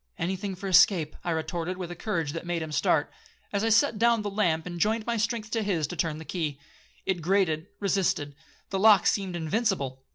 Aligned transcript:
'—'Any 0.17 0.35
thing 0.35 0.55
for 0.55 0.67
escape,' 0.67 1.15
I 1.23 1.29
retorted 1.29 1.77
with 1.77 1.91
a 1.91 1.95
courage 1.95 2.31
that 2.33 2.43
made 2.43 2.63
him 2.63 2.71
start, 2.71 3.11
as 3.53 3.63
I 3.63 3.69
set 3.69 3.99
down 3.99 4.23
the 4.23 4.31
lamp, 4.31 4.65
and 4.65 4.79
joined 4.79 5.05
my 5.05 5.15
strength 5.15 5.51
to 5.51 5.61
his 5.61 5.85
to 5.85 5.95
turn 5.95 6.17
the 6.17 6.25
key. 6.25 6.59
It 7.05 7.21
grated, 7.21 7.67
resisted; 7.79 8.33
the 8.71 8.79
lock 8.79 9.05
seemed 9.05 9.35
invincible. 9.35 10.01